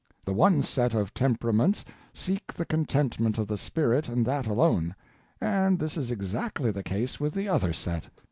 [0.25, 4.95] The one set of Temperaments seek the contentment of the spirit, and that alone;
[5.39, 8.05] and this is exactly the case with the other set.